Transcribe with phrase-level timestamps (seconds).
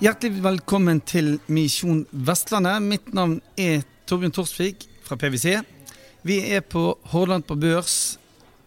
[0.00, 2.80] Hjertelig velkommen til Misjon Vestlandet.
[2.80, 5.58] Mitt navn er Torbjørn Torsvik fra PwC.
[6.24, 8.16] Vi er på Hordaland på børs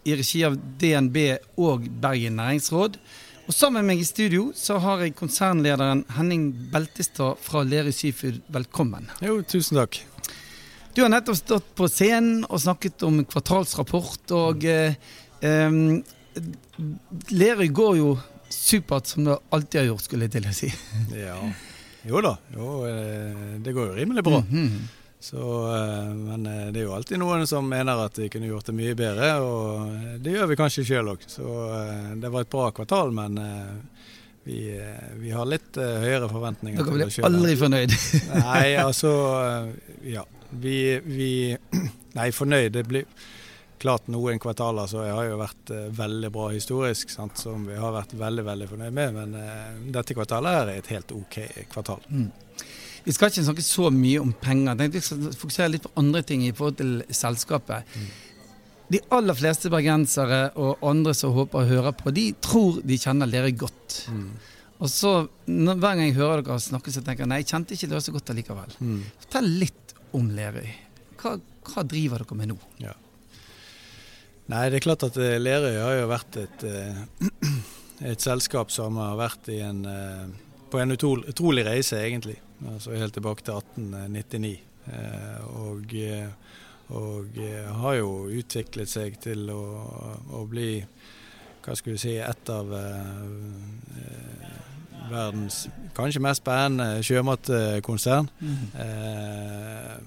[0.05, 1.18] i regi av DNB
[1.57, 3.02] og Bergen næringsråd.
[3.48, 8.43] Og Sammen med meg i studio så har jeg konsernlederen Henning Beltestad fra Lerøy Seafood.
[8.54, 9.09] Velkommen.
[9.25, 10.04] Jo, tusen takk.
[10.94, 14.34] Du har nettopp stått på scenen og snakket om kvartalsrapport.
[14.38, 14.94] Og eh,
[15.41, 15.77] eh,
[17.34, 18.16] Lerøy går jo
[18.54, 20.73] supert som det alltid har gjort, skulle jeg til å si.
[21.17, 21.38] Ja.
[22.03, 24.44] Jo da, jo, eh, det går jo rimelig bra.
[24.50, 24.81] Mm -hmm.
[25.20, 25.38] Så,
[25.76, 28.75] eh, men eh, det er jo alltid noen som mener at de kunne gjort det
[28.75, 29.88] mye bedre, og
[30.20, 31.23] det gjør vi kanskje sjøl òg.
[31.28, 31.44] Så
[32.16, 33.39] det var et bra kvartal, men
[34.44, 34.81] vi,
[35.16, 36.84] vi har litt høyere forventninger.
[36.84, 37.91] Dere blir aldri fornøyd?
[38.44, 39.72] nei, altså
[40.03, 40.25] Ja.
[40.62, 41.31] Vi, vi
[42.17, 42.73] Nei, fornøyd.
[42.75, 43.07] Det blir
[43.81, 47.95] klart noen kvartaler så har jo vært uh, veldig bra historisk, sant, som vi har
[47.95, 49.17] vært veldig veldig fornøyd med.
[49.17, 51.39] Men uh, dette kvartalet er et helt OK
[51.73, 52.05] kvartal.
[52.13, 52.30] Mm.
[53.03, 54.86] Vi skal ikke snakke så mye om penger.
[54.86, 57.97] Jeg skal fokusere litt på andre ting i forhold til selskapet.
[57.97, 58.08] Mm.
[58.94, 63.31] De aller fleste bergensere og andre som håper å høre på, de tror de kjenner
[63.31, 64.03] dere godt.
[64.11, 64.28] Mm.
[64.83, 65.13] Og så,
[65.47, 68.13] Hver gang jeg hører dere snakke, så tenker jeg nei, jeg kjente ikke dere så
[68.16, 68.75] godt allikevel.
[68.83, 69.00] Mm.
[69.25, 69.83] Fortell litt
[70.17, 70.69] om Lerøy.
[71.22, 71.38] Hva,
[71.69, 72.59] hva driver dere med nå?
[72.83, 72.94] Ja.
[74.52, 77.52] Nei, det er klart at eh, Lerøy har jo vært et, eh,
[78.11, 82.39] et selskap som har vært en, eh, på en utrolig, reise, egentlig.
[82.73, 84.53] Altså helt tilbake til 1899.
[85.53, 85.94] Og,
[86.97, 87.38] og
[87.80, 89.61] har jo utviklet seg til å,
[90.36, 90.81] å bli
[91.64, 92.73] hva skal vi si, et av
[95.08, 95.61] verdens
[95.95, 98.28] kanskje mest spennende sjømatkonsern.
[98.41, 98.66] Mm.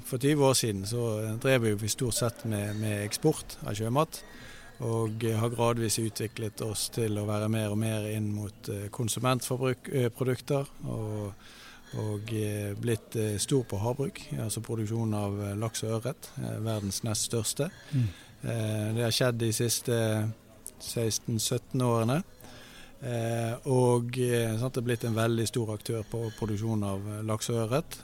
[0.05, 4.23] For 20 år siden så drev vi stort sett med, med eksport av sjømat.
[4.85, 10.69] Og har gradvis utviklet oss til å være mer og mer inn mot eh, konsumentprodukter.
[10.93, 11.33] Og,
[12.03, 12.35] og
[12.83, 16.29] blitt eh, stor på havbruk, altså produksjon av eh, laks og ørret.
[16.37, 17.71] Verdens nest største.
[17.93, 18.09] Mm.
[18.47, 19.97] Det har skjedd de siste
[20.77, 22.21] 16-17 årene.
[22.97, 27.99] Og sant, det er blitt en veldig stor aktør på produksjon av laks og ørret.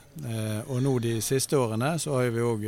[0.67, 2.67] og nå de siste årene så har vi òg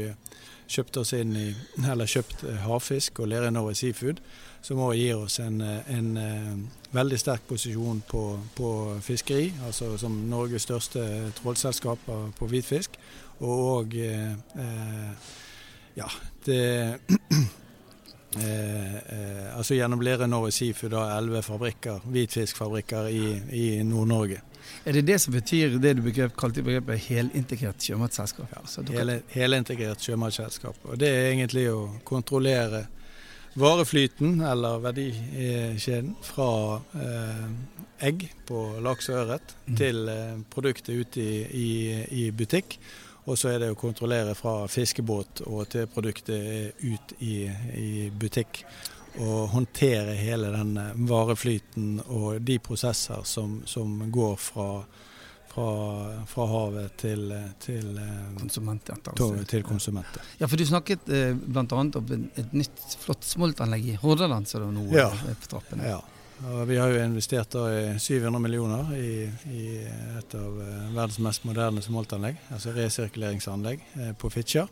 [0.68, 1.48] kjøpt oss inn i,
[1.92, 4.22] eller kjøpt eh, havfisk og Lerøy Norway Seafood,
[4.66, 6.54] som òg gir oss en, eh, en, eh,
[6.96, 8.24] veldig sterk posisjon på,
[8.56, 8.70] på,
[9.04, 11.04] fiskeri, altså som Norges største
[11.42, 12.96] trålselskap på hvitfisk.
[13.44, 15.34] Og òg eh,
[16.00, 16.08] ja,
[16.48, 17.00] det
[18.36, 23.24] Eh, eh, altså Gjennom Lerøy Norway Seafood har elleve fabrikker, hvitfiskfabrikker i,
[23.56, 24.42] i Nord-Norge.
[24.86, 28.52] Er det det som betyr det du begrep, kalte begrepet helintegrert sjømatselskap?
[28.52, 28.66] Ja,
[28.98, 30.78] hele, helintegrert sjømatselskap.
[30.90, 32.86] Og Det er egentlig å kontrollere
[33.56, 37.46] vareflyten, eller verdikjeden, fra eh,
[38.10, 39.76] egg på laks og ørret mm.
[39.80, 41.70] til eh, produktet ute i, i,
[42.26, 42.78] i, butikk.
[43.26, 48.62] Og så er det å kontrollere fra fiskebåt og til produktet ut i, i butikk
[49.24, 54.68] Og håndtere hele den eh, vareflyten og de prosesser som, som går fra,
[55.54, 55.68] fra,
[56.28, 57.32] fra, havet til,
[57.64, 57.94] til
[58.36, 59.54] konsumenter, konsumentet.
[59.54, 60.34] Til, konsumentet.
[60.42, 61.64] Ja, for du snakket eh, bl.a.
[61.80, 65.08] om et nytt flott smoltanlegg i Hordaland som nå ja.
[65.16, 65.96] er på trappene.
[65.96, 66.02] Ja.
[66.44, 69.24] Og vi har jo investert da i 700 millioner i,
[69.56, 69.68] i
[70.20, 73.86] et av eh, verdens mest moderne smoltanlegg, altså resirkuleringsanlegg
[74.20, 74.68] på Fitjar.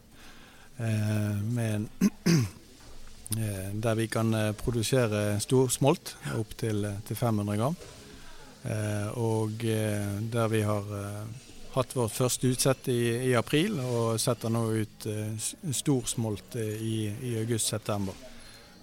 [3.33, 7.75] Eh, der vi kan eh, produsere stor smolt opp til, eh, til 500 gram.
[9.19, 9.59] Og
[10.31, 10.83] der vi har
[11.73, 15.07] hatt vårt første utsett i, i april, og setter nå ut
[15.75, 18.15] stor smolt i, i august-september.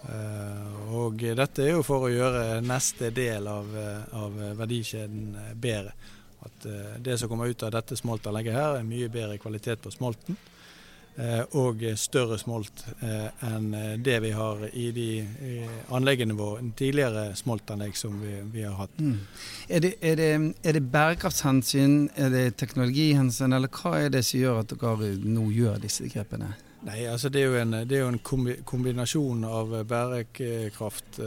[0.01, 3.69] Og dette er jo for å gjøre neste del av,
[4.17, 5.93] av verdikjeden bedre.
[6.41, 6.65] At
[7.05, 10.39] det som kommer ut av dette smoltanlegget her, er mye bedre kvalitet på smolten.
[11.17, 15.09] Eh, og større smolt eh, enn eh, det vi har i de
[15.93, 18.95] anleggene våre, tidligere smoltanlegg som vi, vi har hatt.
[19.03, 19.19] Mm.
[19.69, 20.31] Er, det, er, det,
[20.63, 25.51] er, det, bærekraftshensyn, er det teknologihensyn, eller hva er det som gjør at dere nå
[25.53, 26.55] gjør disse grepene?
[26.87, 31.19] Nei, altså Det er jo en, er jo en kombinasjon av bærekraft,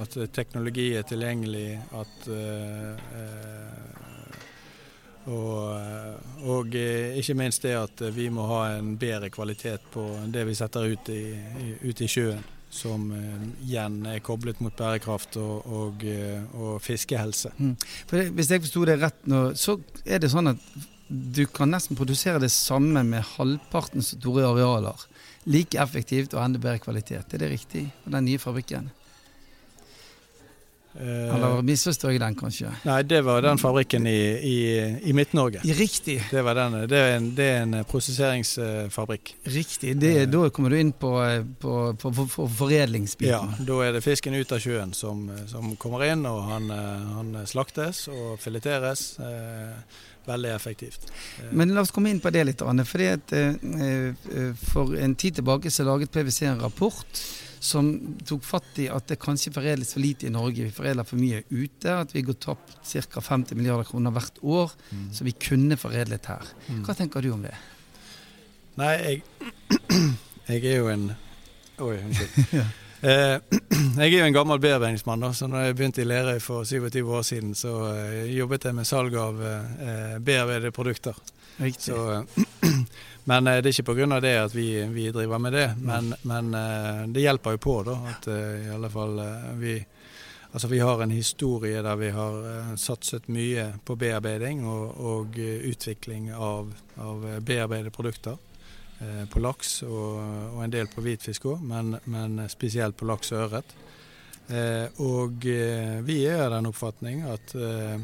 [0.00, 2.30] at teknologi er tilgjengelig, at
[5.24, 10.04] og, eh, og, eh, ikke minst det at vi må ha en bedre kvalitet på
[10.32, 11.24] det vi setter ut i,
[11.84, 12.42] ut i sjøen.
[12.74, 16.04] Som eh, igjen er koblet mot bærekraft og, og,
[16.58, 17.54] og fiskehelse.
[17.56, 17.76] Mm.
[18.10, 20.68] Det, Hvis jeg forsto det rett nå, så er det sånn at
[21.08, 25.06] du kan nesten produsere det samme med halvparten så store arealer.
[25.46, 27.32] Like effektivt og enda bedre kvalitet.
[27.32, 28.90] Er det riktig på den nye fabrikken?
[30.94, 32.70] Eh, Eller misforstår jeg den, kanskje?
[32.86, 34.56] Nei, det var den fabrikken i, i,
[35.10, 35.64] i Midt-Norge.
[35.74, 36.20] Riktig.
[36.30, 39.34] Det, var den, det, er en, det er en prosesseringsfabrikk.
[39.50, 39.96] Riktig.
[39.98, 40.26] Det, Eh.
[40.30, 41.10] da kommer du inn på,
[41.60, 43.32] på, på, på, foredlingsbiten.
[43.58, 47.14] Ja, da er det fisken ut av sjøen som, som kommer inn, og han, eh,
[47.18, 49.18] han slaktes og fileteres.
[49.18, 51.10] Eh, veldig effektivt.
[51.42, 52.62] Eh, Men la oss komme inn på det litt.
[52.64, 57.20] Anne, fordi at eh, eh, For en tid tilbake så laget PwC en rapport
[57.64, 57.88] som
[58.28, 60.66] tok fatt i at det kanskje foredles for lite i Norge.
[60.66, 61.94] Vi foredler for mye ute.
[61.94, 63.22] At vi går tapt ca.
[63.24, 65.06] 50 milliarder kroner hvert år mm.
[65.16, 66.50] som vi kunne foredlet her.
[66.68, 66.82] Mm.
[66.84, 67.54] Hva tenker du om det?
[68.80, 69.22] Nei, jeg,
[70.50, 71.12] jeg er jo en
[71.82, 72.50] Oi, unnskyld.
[72.60, 72.64] Ja.
[73.04, 73.38] Eh,
[74.00, 77.24] jeg er jo en gammel bearbeidingsmann, så når jeg begynte i Lerøy for 27 år
[77.26, 81.18] siden, så eh, jobbet jeg med salg av eh, bearbeidede produkter.
[81.56, 81.84] Riktig.
[81.94, 82.24] Så,
[83.30, 84.20] men eh, det er ikke pga.
[84.20, 87.98] det at vi, vi driver med det, men, men eh, det hjelper jo på da,
[88.14, 89.20] at eh, i alle fall
[89.60, 89.76] vi
[90.54, 96.28] Altså Vi har en historie der vi har satset mye på bearbeiding og, og utvikling
[96.30, 96.68] av,
[97.02, 98.36] av bearbeidede produkter.
[99.00, 100.20] eh, På laks og,
[100.54, 103.74] og en del på hvitfisk òg, men, men spesielt på laks og ørret.
[104.46, 105.42] Eh, Og
[106.06, 107.98] vi er av den oppfatning at eh,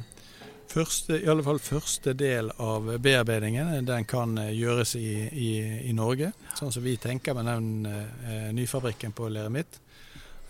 [0.70, 5.50] første, i alle fall første del av bearbeidingen eh, den kan eh, gjøres i, i,
[5.90, 9.80] i Norge, sånn som vi tenker med den eh, nyfabrikken på Leremit.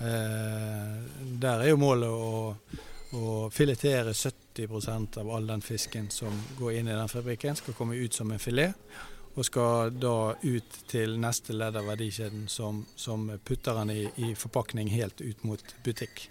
[0.01, 0.97] Eh,
[1.43, 2.55] der er jo målet å,
[3.21, 7.99] å filetere 70% av all den fisken som går inn i den fabrikken, skal komme
[8.01, 8.77] ut som en filet.
[9.39, 14.33] Og skal da ut til neste ledd av verdikjeden som, som putter den i, i
[14.35, 16.25] forpakning helt ut mot butikk.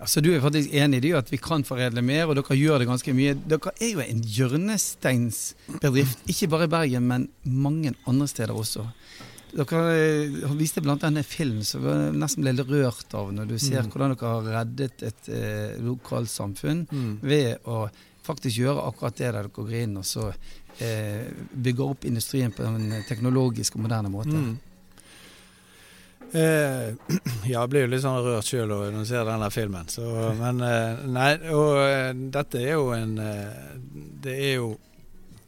[0.00, 2.88] Altså, du er faktisk enig i at vi kan foredle mer, og dere gjør det
[2.90, 3.34] ganske mye.
[3.48, 4.22] Dere er jo en
[5.04, 8.86] hjørnesteinsbedrift, ikke bare i Bergen, men mange andre steder også.
[9.54, 10.96] Dere eh, viste bl.a.
[11.06, 13.90] en film som jeg nesten ble rørt av, når du ser Mm.
[13.92, 17.18] hvordan dere har reddet et eh, lokalsamfunn Mm.
[17.22, 17.88] ved å
[18.24, 20.32] faktisk gjøre akkurat det der dere går inn og så
[20.80, 24.34] eh, bygger opp industrien på en teknologisk og moderne måte.
[24.34, 24.58] Mm.
[26.34, 26.94] Eh,
[27.46, 29.90] ja, jeg blir jo litt sånn rørt sjøl når jeg ser denne filmen.
[29.90, 30.02] Så,
[30.40, 34.74] men eh, nei, og eh, dette er jo en Det er jo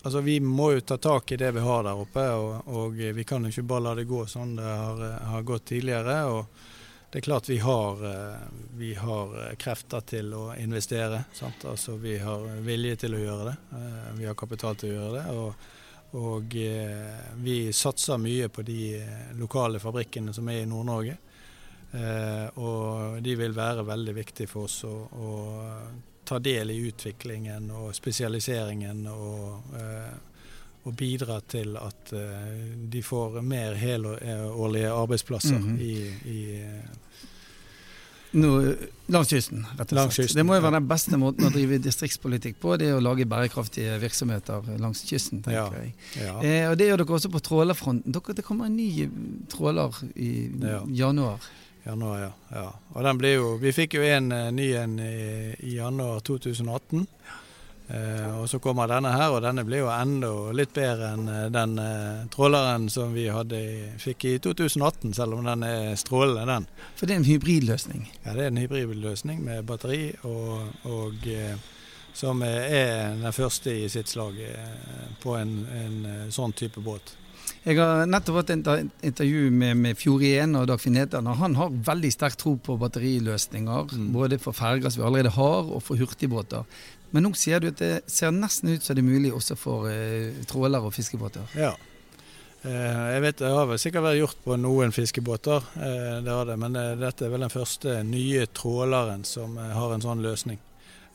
[0.07, 3.25] Altså, vi må jo ta tak i det vi har der oppe, og, og vi
[3.27, 5.01] kan jo ikke bare la det gå sånn det har,
[5.33, 6.21] har gått tidligere.
[6.31, 6.61] og
[7.11, 8.05] det er klart vi har,
[8.79, 11.25] vi har krefter til å investere.
[11.35, 11.67] Sant?
[11.67, 13.57] Altså, vi har vilje til å gjøre det.
[14.21, 15.25] Vi har kapital til å gjøre det.
[15.35, 15.67] Og,
[16.17, 21.17] og eh, vi satser mye på de eh, lokale fabrikkene som er i Nord-Norge.
[21.97, 25.31] Eh, og de vil være veldig viktige for oss å, å
[26.27, 30.17] ta del i utviklingen og spesialiseringen og, eh,
[30.87, 32.13] og bidra til at
[32.91, 35.79] de får mer helårlige arbeidsplasser Mhm.
[35.83, 35.95] i,
[36.31, 36.93] i eh,
[38.37, 38.51] Nå,
[39.09, 40.15] langs kysten, rett og slett.
[40.17, 43.03] kysten, det må jo være den beste måten å drive distriktspolitikk på, det er å
[43.05, 45.83] lage bærekraftige virksomheter langs kysten, tenker Ja.
[45.83, 45.95] jeg.
[46.25, 46.35] ja.
[46.43, 48.13] Eh, og det gjør dere også på trålerfronten.
[48.13, 49.09] Dere, det kommer en ny
[49.49, 50.83] tråler i Ja.
[50.87, 51.39] januar.
[51.87, 52.31] Januar, ja.
[52.51, 52.73] ja.
[52.95, 57.07] Og den ble jo Vi fikk jo en eh, ny en i, i januar 2018.
[57.89, 61.45] Eh, og så kommer denne her, og denne blir jo enda litt bedre enn eh,
[61.55, 63.61] den eh, tråleren som vi hadde
[64.03, 66.67] fikk i 2018, selv om den er strålende, den.
[66.99, 68.09] For det er en hybridløsning.
[68.25, 71.55] Ja, Det er en hybridløsning med batteri, og, og eh,
[72.17, 74.39] som er den første i sitt slag
[75.21, 77.13] på en, en sånn type båt.
[77.67, 78.69] Jeg har nettopp hatt et
[79.09, 83.91] intervju med, med Fjord1 og Dagfinn Etern, han har veldig sterk tro på batteriløsninger.
[83.91, 84.05] Mm.
[84.15, 86.63] Både for ferger som vi allerede har, og for hurtigbåter.
[87.17, 89.89] Men nå sier du at det ser nesten ut som det er mulig også for
[89.89, 91.47] eh, trålere og fiskebåter.
[91.57, 91.71] Ja.
[92.61, 96.45] Eh, jeg vet Det har vel sikkert vært gjort på noen fiskebåter, eh, det har
[96.45, 100.21] det, men eh, dette er vel den første nye tråleren som eh, har en sånn
[100.25, 100.61] løsning.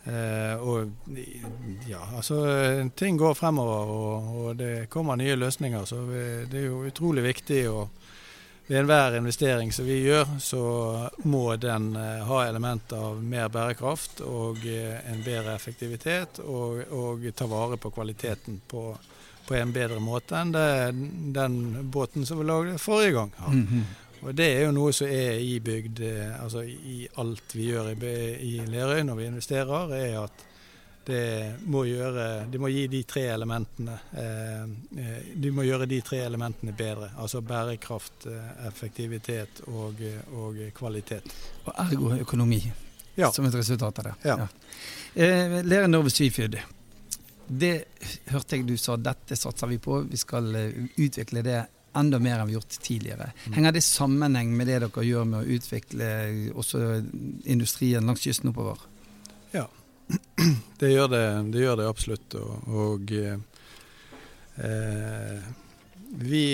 [0.10, 0.90] Eh, og
[1.86, 2.42] ja, altså
[2.98, 5.86] ting går fremover, og, og det kommer nye løsninger.
[5.86, 6.02] Så
[6.50, 7.86] det er jo utrolig viktig å
[8.68, 10.64] ved enhver investering som vi gjør, så
[11.24, 17.26] må den eh, ha elementer av mer bærekraft og eh, en bedre effektivitet, og, og
[17.36, 18.86] ta vare på kvaliteten på,
[19.48, 20.70] på en bedre måte enn det,
[21.36, 21.58] den
[21.92, 23.34] båten som vi lagde forrige gang.
[23.40, 23.50] Ja.
[23.50, 23.90] Mm -hmm.
[24.22, 28.14] Og Det er jo noe som er ibygd eh, altså i alt vi gjør i,
[28.54, 30.46] i Lerøy når vi investerer, er at
[31.06, 34.66] det må gjøre, de må gi de tre elementene eh,
[35.02, 37.10] eh, De må gjøre de tre elementene bedre.
[37.18, 40.02] Altså bærekraft, eh, effektivitet og,
[40.38, 41.34] og kvalitet.
[41.66, 42.62] Og ergo økonomi,
[43.18, 43.32] Ja.
[43.32, 44.14] som et resultat av det.
[44.24, 44.48] Ja.
[45.16, 46.60] Eh, Lerøy Norway Seafood.
[47.48, 47.74] det
[48.32, 50.02] hørte jeg du sa, dette satser vi på.
[50.08, 50.54] Vi skal
[50.96, 51.66] utvikle det
[51.96, 53.32] enda mer enn vi har gjort tidligere.
[53.48, 53.54] Mm.
[53.58, 56.08] Henger det sammenheng med det dere gjør med å utvikle
[56.56, 56.84] også
[57.52, 58.80] industrien langs kysten oppover?
[59.52, 59.66] Ja,
[60.82, 62.38] det gjør det, det, gjør det absolutt.
[62.42, 62.54] Og,
[62.86, 63.38] og eh,
[66.14, 66.46] vi,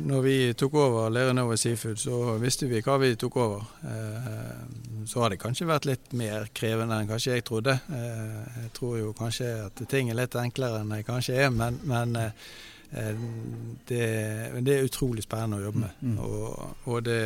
[0.00, 3.66] når vi tok over Lerøy Seafood, så visste vi hva vi tok over.
[3.84, 7.76] Eh, så har det kanskje vært litt mer krevende enn kanskje jeg trodde.
[7.92, 11.76] Eh, jeg tror jo kanskje at ting er litt enklere enn det kanskje er, men,
[11.88, 12.32] men eh,
[13.88, 14.06] det,
[14.60, 16.00] det, er utrolig spennende å jobbe med.
[16.00, 16.24] Mm, mm.
[16.24, 17.20] Og, og det,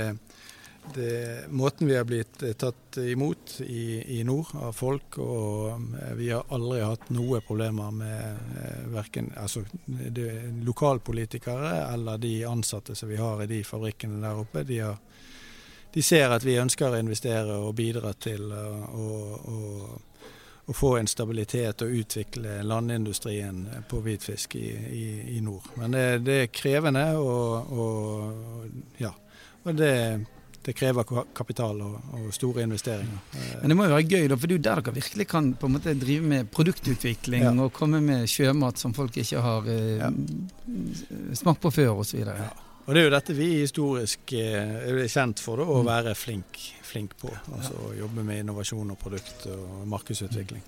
[0.95, 6.47] det, måten vi har blitt tatt imot i, i, nord av folk, og vi har
[6.55, 9.65] aldri hatt noe problemer med eh, verken altså,
[10.67, 14.65] lokalpolitikere eller de ansatte som vi har i de fabrikkene der oppe.
[14.69, 14.99] De har
[15.97, 19.07] de ser at vi ønsker å investere og bidra til å,
[20.67, 25.07] å få en stabilitet og utvikle landindustrien på hvitfisk i, i,
[25.39, 25.71] i nord.
[25.81, 29.15] Men det, det, er krevende, og, og ja.
[29.65, 29.95] Og det,
[30.67, 31.07] det krever
[31.37, 33.21] kapital og, og, store investeringer.
[33.61, 35.53] Men det må jo være gøy, da, for det er jo der dere virkelig kan
[35.55, 37.53] på en måte drive med produktutvikling ja.
[37.63, 40.11] og komme med sjømat som folk ikke har eh, ja.
[41.39, 42.25] smakt på før osv.
[42.27, 42.51] Ja.
[42.87, 45.89] Og Det er jo dette vi historisk eh, er kjent for, da, å mm.
[45.89, 47.33] være flink, flink på.
[47.57, 48.03] Altså ja.
[48.05, 50.63] Jobbe med innovasjon og produkt og markedsutvikling.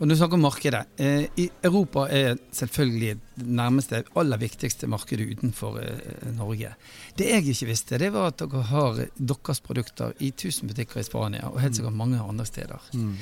[0.00, 0.80] Og når du snakker om markedet.
[0.98, 6.72] Eh, i Europa er selvfølgelig det nærmeste, aller viktigste markedet utenfor eh, Norge.
[7.14, 11.06] Det jeg ikke visste, det var at dere har deres produkter i 1000 butikker i
[11.06, 12.00] Spania, og helt sikkert mm.
[12.02, 12.88] mange andre steder.
[12.98, 13.12] Mm.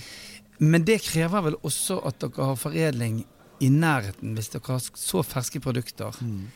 [0.73, 3.21] Men det krever vel også at dere har foredling
[3.61, 6.17] i nærheten, hvis dere har så ferske produkter.
[6.25, 6.49] Mm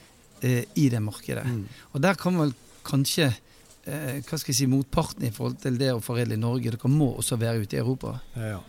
[0.42, 1.46] eh, i det markedet.
[1.46, 1.64] Mm.
[1.92, 2.54] Og der kan vel
[2.86, 6.74] kanskje eh, hva skal jeg si, motparten i forhold til det å foredle i Norge.
[6.74, 8.18] Dere må også være ute i Europa.
[8.36, 8.60] Ja, ja.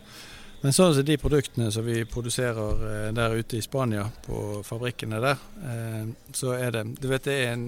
[0.63, 5.19] Men sånn som de produktene som vi produserer eh, der ute i Spania, på fabrikkene
[5.19, 7.65] der, eh, så er det Du vet det er en,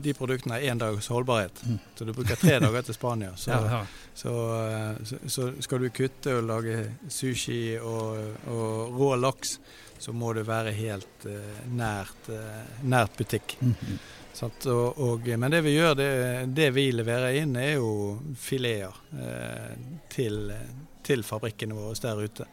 [0.00, 1.60] de produktene har én dags holdbarhet.
[1.68, 1.76] Mm.
[1.98, 3.34] Så du bruker tre dager til Spania.
[4.20, 6.74] Så, eh, så, så, skal du kutte og lage
[7.08, 8.18] sushi og,
[8.52, 9.54] og rå laks,
[10.00, 13.56] så må det være helt uh, nært, uh, nært, butikk.
[13.60, 14.68] Mm -hmm.
[14.70, 19.76] og, og, men det vi gjør, det, det, vi leverer inn, er jo fileter uh,
[20.08, 20.52] til,
[21.02, 22.46] til fabrikkene våre der ute.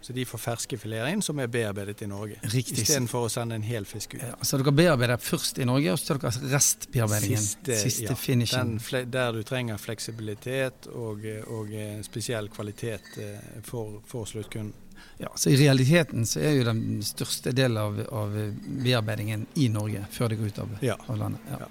[0.00, 2.38] Så de får ferske fileter inn som er bearbeidet i Norge.
[2.54, 4.22] Istedenfor å sende en hel fisk ut.
[4.22, 7.42] Ja, så dere bearbeider først i Norge, og så tar dere restbearbeidingen?
[7.42, 8.78] Siste, siste ja, finishen?
[9.10, 11.74] Der du trenger fleksibilitet og, og
[12.06, 13.18] spesiell kvalitet
[13.64, 14.85] for, for sluttkunden.
[15.18, 18.36] Ja, så I realiteten så er jo den største delen av, av
[18.84, 20.96] bearbeidingen i Norge før det går ut av, ja.
[21.06, 21.50] av landet.
[21.50, 21.68] Ja.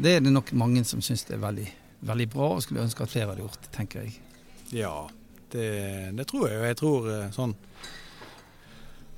[0.00, 1.66] Det er det nok mange som syns er veldig,
[2.08, 4.14] veldig bra, og skulle ønske at flere hadde gjort, tenker jeg.
[4.72, 4.94] Ja,
[5.52, 5.70] det,
[6.16, 6.60] det tror jeg.
[6.60, 7.56] Og jeg tror eh, sånn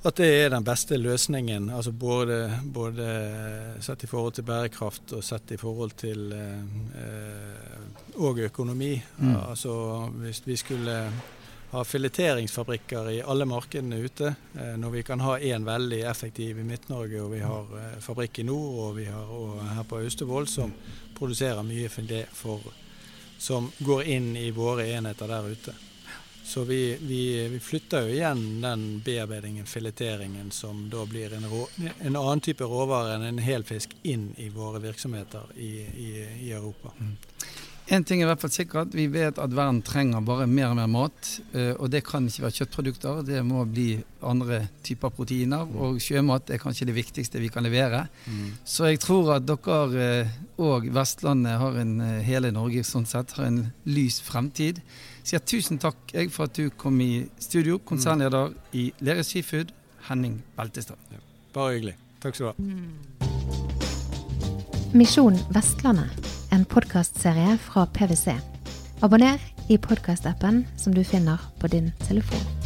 [0.03, 1.69] at det er den beste løsningen.
[1.71, 3.05] altså Både, både
[3.79, 8.97] sett i forhold til bærekraft og sett i forhold til eh, og økonomi.
[9.17, 9.35] Mm.
[9.37, 9.75] Altså
[10.19, 10.97] Hvis vi skulle
[11.73, 14.35] ha fileteringsfabrikker i alle markedene ute.
[14.59, 18.43] Eh, når vi kan ha én veldig effektiv i Midt-Norge, og vi har eh, fabrikk
[18.43, 20.73] i nord og vi har og her på Austevoll som
[21.17, 21.89] produserer mye
[22.29, 22.61] for,
[23.37, 25.73] som går inn i våre enheter der ute.
[26.45, 31.67] Så vi, vi, vi, flytter jo igjen den bearbeidingen, fileteringen, som da blir en, rå,
[31.99, 36.09] en annen type råvare enn en helfisk, inn i våre virksomheter i, i,
[36.43, 36.93] i Europa.
[36.99, 37.15] Mm.
[37.91, 40.77] En ting er i hvert fall sikkert, vi vet at verden trenger bare mer og
[40.77, 41.41] mer mat.
[41.51, 45.65] Eh, og det kan ikke være kjøttprodukter, det må bli andre typer proteiner.
[45.67, 45.75] Mm.
[45.83, 48.05] Og sjømat er kanskje det viktigste vi kan levere.
[48.23, 48.53] Mm.
[48.63, 49.83] Så jeg tror at dere
[50.23, 54.79] eh, og Vestlandet har en, eh, hele Norge sånn sett, har en lys fremtid.
[55.23, 59.71] Så Sier tusen takk jeg for at du kom i studio, konsernleder i Lerøy Seafood,
[60.09, 60.99] Henning Beltestad.
[61.11, 61.19] Ja,
[61.55, 61.95] bare hyggelig.
[62.23, 62.55] Takk skal du ha.
[64.93, 66.32] Misjon Vestlandet
[66.73, 68.33] podkastserie fra PwC.
[68.99, 72.62] Abonner i podkastappen som du finner på din telefon.